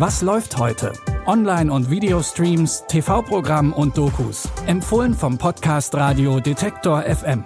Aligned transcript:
Was 0.00 0.22
läuft 0.22 0.56
heute? 0.56 0.94
Online- 1.26 1.70
und 1.70 1.90
Videostreams, 1.90 2.84
TV-Programm 2.88 3.74
und 3.74 3.98
Dokus. 3.98 4.48
Empfohlen 4.66 5.12
vom 5.12 5.36
Podcast 5.36 5.94
Radio 5.94 6.40
Detektor 6.40 7.02
FM. 7.02 7.44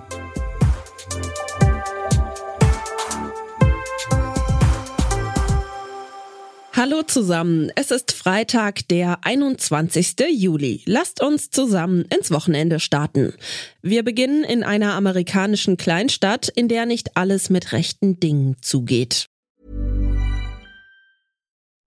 Hallo 6.74 7.02
zusammen, 7.02 7.72
es 7.74 7.90
ist 7.90 8.12
Freitag, 8.12 8.86
der 8.86 9.18
21. 9.22 10.14
Juli. 10.30 10.82
Lasst 10.86 11.20
uns 11.20 11.50
zusammen 11.50 12.04
ins 12.16 12.30
Wochenende 12.30 12.78
starten. 12.78 13.34
Wir 13.82 14.04
beginnen 14.04 14.44
in 14.44 14.62
einer 14.62 14.94
amerikanischen 14.94 15.76
Kleinstadt, 15.76 16.46
in 16.50 16.68
der 16.68 16.86
nicht 16.86 17.16
alles 17.16 17.50
mit 17.50 17.72
rechten 17.72 18.20
Dingen 18.20 18.54
zugeht. 18.60 19.28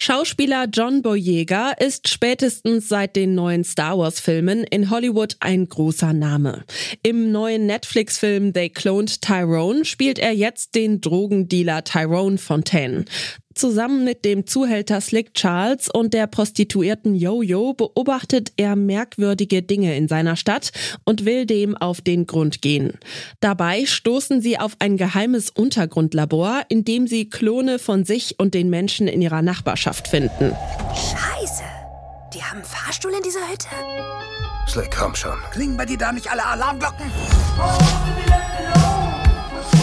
Schauspieler 0.00 0.66
John 0.72 1.02
Boyega 1.02 1.72
ist 1.72 2.08
spätestens 2.08 2.88
seit 2.88 3.16
den 3.16 3.34
neuen 3.34 3.64
Star 3.64 3.98
Wars-Filmen 3.98 4.62
in 4.62 4.90
Hollywood 4.90 5.36
ein 5.40 5.68
großer 5.68 6.12
Name. 6.12 6.64
Im 7.02 7.32
neuen 7.32 7.66
Netflix-Film 7.66 8.52
They 8.52 8.70
Cloned 8.70 9.20
Tyrone 9.20 9.84
spielt 9.84 10.20
er 10.20 10.32
jetzt 10.32 10.76
den 10.76 11.00
Drogendealer 11.00 11.82
Tyrone 11.82 12.38
Fontaine. 12.38 13.06
Zusammen 13.58 14.04
mit 14.04 14.24
dem 14.24 14.46
Zuhälter 14.46 15.00
Slick 15.00 15.34
Charles 15.34 15.88
und 15.92 16.14
der 16.14 16.28
Prostituierten 16.28 17.16
Yo-Yo 17.16 17.72
beobachtet 17.72 18.52
er 18.56 18.76
merkwürdige 18.76 19.64
Dinge 19.64 19.96
in 19.96 20.06
seiner 20.06 20.36
Stadt 20.36 20.70
und 21.04 21.24
will 21.24 21.44
dem 21.44 21.76
auf 21.76 22.00
den 22.00 22.28
Grund 22.28 22.62
gehen. 22.62 23.00
Dabei 23.40 23.84
stoßen 23.84 24.40
sie 24.40 24.60
auf 24.60 24.76
ein 24.78 24.96
geheimes 24.96 25.50
Untergrundlabor, 25.50 26.62
in 26.68 26.84
dem 26.84 27.08
sie 27.08 27.28
Klone 27.28 27.80
von 27.80 28.04
sich 28.04 28.38
und 28.38 28.54
den 28.54 28.70
Menschen 28.70 29.08
in 29.08 29.20
ihrer 29.20 29.42
Nachbarschaft 29.42 30.06
finden. 30.06 30.52
Scheiße. 30.94 31.64
Die 32.34 32.40
haben 32.40 32.58
einen 32.58 32.64
Fahrstuhl 32.64 33.10
in 33.10 33.24
dieser 33.24 33.40
Hütte? 33.40 33.66
Slick, 34.68 34.94
komm 34.96 35.16
schon. 35.16 35.36
Klingen 35.50 35.76
bei 35.76 35.84
dir 35.84 35.98
da 35.98 36.12
nicht 36.12 36.30
alle 36.30 36.46
Alarmglocken? 36.46 37.10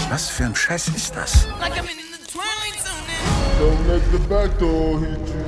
Was 0.09 0.29
für 0.29 0.45
ein 0.45 0.55
Scheiß 0.55 0.87
ist 0.95 1.13
das? 1.13 1.45
Don't 3.59 3.87
let 3.87 4.01
the 4.11 4.19
back 4.27 4.57
door 4.59 4.99
hit 4.99 5.17
you. 5.27 5.45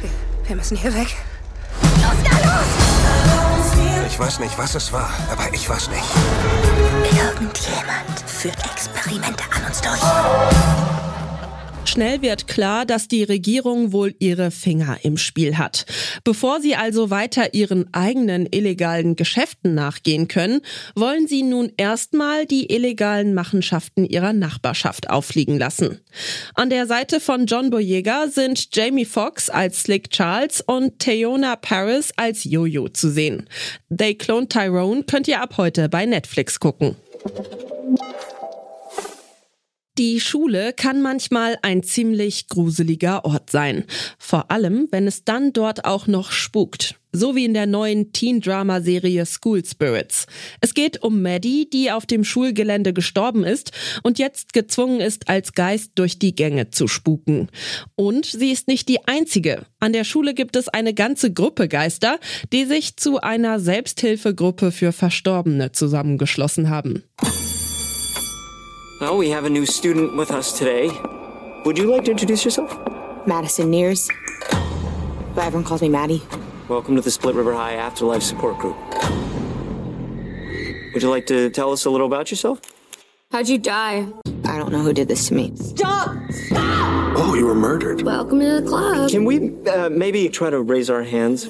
Wir, 0.00 0.10
wir 0.48 0.56
müssen 0.56 0.76
hier 0.76 0.92
weg. 0.94 1.14
Los, 2.02 2.22
da, 2.24 2.36
los! 2.44 4.06
Ich 4.06 4.18
weiß 4.18 4.38
nicht, 4.40 4.56
was 4.58 4.74
es 4.74 4.92
war, 4.92 5.10
aber 5.30 5.52
ich 5.52 5.68
weiß 5.68 5.88
nicht. 5.90 6.04
Irgendjemand 7.16 8.20
führt 8.26 8.58
Experimente 8.72 9.44
an 9.54 9.64
uns 9.66 9.80
durch. 9.80 10.00
Schnell 11.86 12.22
wird 12.22 12.48
klar, 12.48 12.86
dass 12.86 13.08
die 13.08 13.22
Regierung 13.22 13.92
wohl 13.92 14.14
ihre 14.18 14.50
Finger 14.50 14.98
im 15.02 15.16
Spiel 15.16 15.58
hat. 15.58 15.86
Bevor 16.24 16.60
sie 16.60 16.74
also 16.74 17.10
weiter 17.10 17.54
ihren 17.54 17.92
eigenen 17.92 18.48
illegalen 18.50 19.16
Geschäften 19.16 19.74
nachgehen 19.74 20.26
können, 20.26 20.60
wollen 20.94 21.28
sie 21.28 21.42
nun 21.42 21.70
erstmal 21.76 22.46
die 22.46 22.72
illegalen 22.72 23.34
Machenschaften 23.34 24.04
ihrer 24.06 24.32
Nachbarschaft 24.32 25.10
auffliegen 25.10 25.58
lassen. 25.58 26.00
An 26.54 26.70
der 26.70 26.86
Seite 26.86 27.20
von 27.20 27.46
John 27.46 27.70
Boyega 27.70 28.28
sind 28.28 28.74
Jamie 28.74 29.04
Foxx 29.04 29.50
als 29.50 29.82
Slick 29.82 30.10
Charles 30.10 30.62
und 30.62 30.98
Theona 30.98 31.56
Paris 31.56 32.12
als 32.16 32.44
Jojo 32.44 32.88
zu 32.88 33.10
sehen. 33.10 33.48
They 33.96 34.14
Clone 34.14 34.48
Tyrone 34.48 35.04
könnt 35.04 35.28
ihr 35.28 35.40
ab 35.40 35.58
heute 35.58 35.88
bei 35.88 36.06
Netflix 36.06 36.58
gucken. 36.58 36.96
Die 40.04 40.20
Schule 40.20 40.74
kann 40.74 41.00
manchmal 41.00 41.56
ein 41.62 41.82
ziemlich 41.82 42.50
gruseliger 42.50 43.24
Ort 43.24 43.48
sein. 43.48 43.84
Vor 44.18 44.50
allem, 44.50 44.86
wenn 44.90 45.06
es 45.06 45.24
dann 45.24 45.54
dort 45.54 45.86
auch 45.86 46.06
noch 46.06 46.30
spukt. 46.30 46.96
So 47.10 47.34
wie 47.34 47.46
in 47.46 47.54
der 47.54 47.64
neuen 47.64 48.12
Teen-Drama-Serie 48.12 49.24
School 49.24 49.64
Spirits. 49.64 50.26
Es 50.60 50.74
geht 50.74 51.02
um 51.02 51.22
Maddie, 51.22 51.70
die 51.70 51.90
auf 51.90 52.04
dem 52.04 52.22
Schulgelände 52.22 52.92
gestorben 52.92 53.44
ist 53.44 53.72
und 54.02 54.18
jetzt 54.18 54.52
gezwungen 54.52 55.00
ist, 55.00 55.30
als 55.30 55.54
Geist 55.54 55.92
durch 55.94 56.18
die 56.18 56.34
Gänge 56.34 56.68
zu 56.68 56.86
spuken. 56.86 57.48
Und 57.96 58.26
sie 58.26 58.50
ist 58.50 58.68
nicht 58.68 58.90
die 58.90 59.06
einzige. 59.08 59.64
An 59.80 59.94
der 59.94 60.04
Schule 60.04 60.34
gibt 60.34 60.54
es 60.54 60.68
eine 60.68 60.92
ganze 60.92 61.32
Gruppe 61.32 61.66
Geister, 61.66 62.18
die 62.52 62.66
sich 62.66 62.98
zu 62.98 63.22
einer 63.22 63.58
Selbsthilfegruppe 63.58 64.70
für 64.70 64.92
Verstorbene 64.92 65.72
zusammengeschlossen 65.72 66.68
haben. 66.68 67.04
Well, 69.00 69.16
we 69.16 69.30
have 69.30 69.44
a 69.44 69.50
new 69.50 69.66
student 69.66 70.16
with 70.16 70.30
us 70.30 70.56
today. 70.56 70.88
Would 71.64 71.76
you 71.76 71.90
like 71.90 72.04
to 72.04 72.12
introduce 72.12 72.44
yourself? 72.44 72.78
Madison 73.26 73.68
Nears. 73.70 74.08
But 75.34 75.44
everyone 75.46 75.64
calls 75.64 75.82
me 75.82 75.88
Maddie. 75.88 76.22
Welcome 76.68 76.94
to 76.94 77.02
the 77.02 77.10
Split 77.10 77.34
River 77.34 77.54
High 77.54 77.74
Afterlife 77.74 78.22
Support 78.22 78.58
Group. 78.58 78.76
Would 80.94 81.02
you 81.02 81.10
like 81.10 81.26
to 81.26 81.50
tell 81.50 81.72
us 81.72 81.84
a 81.84 81.90
little 81.90 82.06
about 82.06 82.30
yourself? 82.30 82.60
How'd 83.32 83.48
you 83.48 83.58
die? 83.58 84.06
I 84.44 84.58
don't 84.58 84.70
know 84.70 84.82
who 84.82 84.92
did 84.92 85.08
this 85.08 85.26
to 85.28 85.34
me. 85.34 85.52
Stop! 85.56 86.16
Stop! 86.30 87.14
Oh, 87.16 87.34
you 87.36 87.46
were 87.46 87.54
murdered. 87.54 88.02
Welcome 88.02 88.38
to 88.40 88.60
the 88.60 88.68
club. 88.68 89.10
Can 89.10 89.24
we 89.24 89.60
uh, 89.66 89.88
maybe 89.88 90.28
try 90.28 90.50
to 90.50 90.62
raise 90.62 90.88
our 90.88 91.02
hands? 91.02 91.48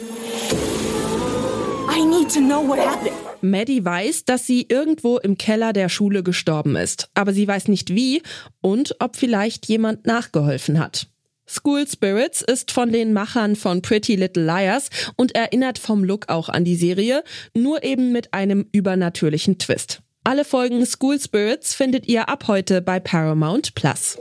I 1.89 2.03
need 2.05 2.31
to 2.31 2.41
know 2.41 2.63
what 2.63 2.79
happened. 2.79 3.24
Maddie 3.45 3.85
weiß, 3.85 4.25
dass 4.25 4.47
sie 4.47 4.67
irgendwo 4.69 5.19
im 5.19 5.39
Keller 5.39 5.73
der 5.73 5.89
Schule 5.89 6.23
gestorben 6.23 6.77
ist, 6.77 7.09
aber 7.15 7.33
sie 7.33 7.47
weiß 7.47 7.69
nicht 7.69 7.95
wie 7.95 8.23
und 8.61 8.97
ob 9.01 9.17
vielleicht 9.17 9.67
jemand 9.67 10.07
nachgeholfen 10.07 10.79
hat. 10.79 11.09
School 11.47 11.87
Spirits 11.87 12.41
ist 12.41 12.71
von 12.71 12.91
den 12.91 13.13
Machern 13.13 13.55
von 13.55 13.83
Pretty 13.83 14.17
Little 14.17 14.45
Liars 14.45 14.89
und 15.17 15.35
erinnert 15.35 15.79
vom 15.79 16.03
Look 16.03 16.31
auch 16.31 16.49
an 16.49 16.65
die 16.65 16.77
Serie, 16.77 17.23
nur 17.55 17.85
eben 17.85 18.13
mit 18.13 18.33
einem 18.33 18.67
übernatürlichen 18.73 19.59
Twist. 19.59 20.01
Alle 20.25 20.47
Folgen 20.47 20.87
School 20.87 21.21
Spirits 21.21 21.75
findet 21.75 22.09
ihr 22.09 22.31
ab 22.31 22.49
heute 22.49 22.81
bei 22.81 22.99
Paramount 22.99 23.75
Plus. 23.75 24.19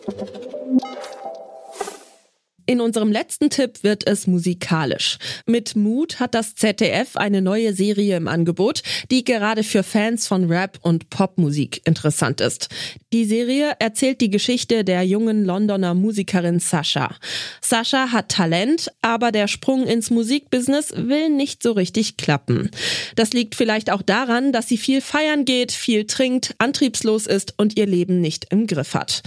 In 2.65 2.79
unserem 2.79 3.11
letzten 3.11 3.49
Tipp 3.49 3.83
wird 3.83 4.07
es 4.07 4.25
musikalisch. 4.25 5.17
Mit 5.45 5.75
Mood 5.75 6.21
hat 6.21 6.33
das 6.33 6.55
ZDF 6.55 7.17
eine 7.17 7.41
neue 7.41 7.73
Serie 7.73 8.15
im 8.15 8.29
Angebot, 8.29 8.83
die 9.11 9.25
gerade 9.25 9.63
für 9.63 9.83
Fans 9.83 10.27
von 10.27 10.45
Rap 10.45 10.79
und 10.81 11.09
Popmusik 11.09 11.81
interessant 11.85 12.39
ist. 12.39 12.69
Die 13.11 13.25
Serie 13.25 13.73
erzählt 13.79 14.21
die 14.21 14.29
Geschichte 14.29 14.85
der 14.85 15.03
jungen 15.03 15.43
Londoner 15.43 15.93
Musikerin 15.93 16.59
Sascha. 16.59 17.15
Sascha 17.61 18.13
hat 18.13 18.29
Talent, 18.29 18.89
aber 19.01 19.33
der 19.33 19.49
Sprung 19.49 19.85
ins 19.85 20.09
Musikbusiness 20.09 20.93
will 20.95 21.29
nicht 21.29 21.63
so 21.63 21.73
richtig 21.73 22.15
klappen. 22.15 22.71
Das 23.17 23.33
liegt 23.33 23.55
vielleicht 23.55 23.91
auch 23.91 24.01
daran, 24.01 24.53
dass 24.53 24.69
sie 24.69 24.77
viel 24.77 25.01
feiern 25.01 25.43
geht, 25.43 25.73
viel 25.73 26.05
trinkt, 26.07 26.55
antriebslos 26.59 27.27
ist 27.27 27.55
und 27.57 27.77
ihr 27.77 27.87
Leben 27.87 28.21
nicht 28.21 28.47
im 28.51 28.67
Griff 28.67 28.93
hat. 28.93 29.21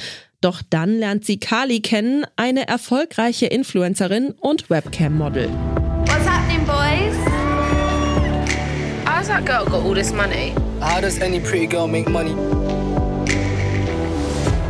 Doch 0.47 0.63
dann 0.71 1.01
lernt 1.01 1.25
sie 1.25 1.41
Kali 1.41 1.81
kennen, 1.81 2.25
eine 2.37 2.69
erfolgreiche 2.69 3.47
Influencerin 3.47 4.33
und 4.39 4.71
Webcam-Model. 4.71 5.49
What's 5.49 6.25
happening, 6.25 6.65
boys? 6.65 7.17
How's 9.05 9.27
that 9.27 9.45
girl 9.45 9.65
got 9.65 9.85
all 9.85 9.93
this 9.93 10.13
money? 10.13 10.55
How 10.81 11.01
does 11.01 11.21
any 11.21 11.41
pretty 11.41 11.67
girl 11.67 11.89
make 11.89 12.09
money? 12.09 12.31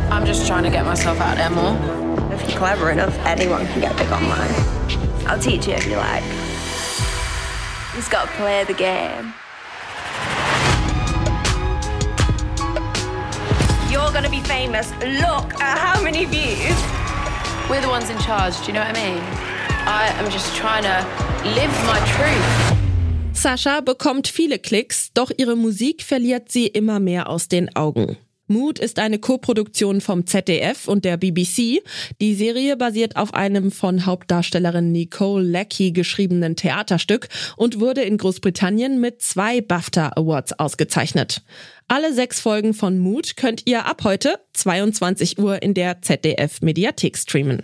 I'm 0.09 0.25
just 0.25 0.47
trying 0.47 0.63
to 0.63 0.71
get 0.71 0.83
myself 0.83 1.21
out 1.21 1.37
there 1.37 1.51
more. 1.51 1.77
If 2.33 2.41
you're 2.49 2.57
clever 2.57 2.89
enough, 2.89 3.15
anyone 3.27 3.67
can 3.67 3.81
get 3.81 3.95
big 3.97 4.11
online. 4.11 4.49
I'll 5.27 5.37
teach 5.37 5.67
you 5.67 5.73
if 5.73 5.85
you 5.85 5.97
like. 5.97 6.23
Just 7.93 8.09
gotta 8.09 8.31
play 8.31 8.63
the 8.63 8.73
game. 8.73 9.31
You're 13.89 14.11
gonna 14.11 14.29
be 14.29 14.41
famous. 14.41 14.91
Look 14.99 15.61
at 15.61 15.77
how 15.77 16.01
many 16.03 16.25
views. 16.25 16.77
We're 17.69 17.81
the 17.81 17.87
ones 17.87 18.09
in 18.09 18.17
charge, 18.19 18.55
do 18.61 18.67
you 18.67 18.73
know 18.73 18.81
what 18.81 18.97
I 18.97 19.01
mean? 19.01 19.21
I 19.87 20.13
am 20.19 20.29
just 20.29 20.55
trying 20.55 20.83
to 20.83 21.05
live 21.55 21.71
my 21.85 21.99
truth. 22.15 22.77
Sascha 23.33 23.81
bekommt 23.81 24.27
viele 24.27 24.59
Klicks, 24.59 25.11
doch 25.13 25.31
ihre 25.37 25.55
Musik 25.55 26.03
verliert 26.03 26.51
sie 26.51 26.67
immer 26.67 26.99
mehr 26.99 27.29
aus 27.29 27.47
den 27.47 27.73
Augen. 27.75 28.17
Mood 28.47 28.79
ist 28.79 28.99
eine 28.99 29.19
Koproduktion 29.19 30.01
vom 30.01 30.25
ZDF 30.25 30.87
und 30.87 31.05
der 31.05 31.17
BBC. 31.17 31.81
Die 32.21 32.35
Serie 32.35 32.77
basiert 32.77 33.15
auf 33.15 33.33
einem 33.33 33.71
von 33.71 34.05
Hauptdarstellerin 34.05 34.91
Nicole 34.91 35.43
Leckie 35.43 35.93
geschriebenen 35.93 36.55
Theaterstück 36.55 37.27
und 37.57 37.79
wurde 37.79 38.01
in 38.01 38.17
Großbritannien 38.17 38.99
mit 38.99 39.21
zwei 39.21 39.61
BAFTA 39.61 40.13
Awards 40.15 40.57
ausgezeichnet. 40.57 41.41
Alle 41.89 42.13
sechs 42.13 42.39
Folgen 42.39 42.73
von 42.73 42.99
Mood 42.99 43.37
könnt 43.37 43.63
ihr 43.65 43.85
ab 43.85 44.03
heute 44.03 44.39
22 44.53 45.39
Uhr 45.39 45.61
in 45.61 45.73
der 45.73 46.01
ZDF 46.01 46.61
Mediathek 46.61 47.17
streamen. 47.17 47.63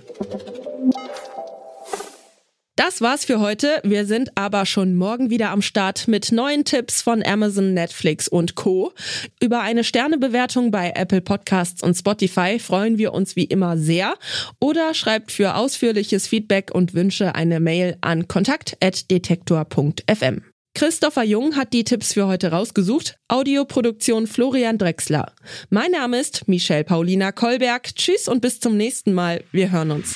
Das 2.76 3.02
war's 3.02 3.24
für 3.24 3.40
heute. 3.40 3.80
Wir 3.84 4.08
sind 4.08 4.32
aber 4.34 4.66
schon 4.66 4.96
morgen 4.96 5.30
wieder 5.30 5.52
am 5.52 5.62
Start 5.62 6.08
mit 6.08 6.32
neuen 6.32 6.66
Tipps 6.66 7.04
von 7.04 7.22
Amazon, 7.24 7.76
Netflix 7.76 8.28
und 8.28 8.56
Co. 8.56 8.92
Über 9.40 9.62
eine 9.62 9.84
Sternebewertung 9.84 10.72
bei 10.72 10.92
Apple 10.96 11.22
Podcasts 11.22 11.84
und 11.84 11.94
Spotify 11.94 12.58
freuen 12.58 12.98
wir 12.98 13.14
uns 13.14 13.36
wie 13.36 13.44
immer 13.44 13.78
sehr. 13.78 14.16
Oder 14.60 14.96
schreibt 14.96 15.32
für 15.32 15.54
ausführliches 15.54 16.26
Feedback 16.26 16.72
und 16.74 16.96
Wünsche 16.96 17.36
eine 17.36 17.60
Mail 17.60 17.96
an 18.02 18.28
kontakt.detektor.fm. 18.28 20.42
Christopher 20.74 21.24
Jung 21.24 21.56
hat 21.56 21.74
die 21.74 21.84
Tipps 21.84 22.14
für 22.14 22.26
heute 22.26 22.50
rausgesucht. 22.50 23.18
Audioproduktion 23.28 24.26
Florian 24.26 24.80
Drexler. 24.80 25.32
Mein 25.70 25.92
Name 25.92 26.20
ist 26.20 26.48
Michelle 26.48 26.84
Paulina 26.84 27.32
Kolberg. 27.32 27.94
Tschüss 27.94 28.28
und 28.28 28.42
bis 28.42 28.60
zum 28.60 28.78
nächsten 28.78 29.14
Mal. 29.14 29.44
Wir 29.52 29.72
hören 29.72 29.92
uns. 29.92 30.16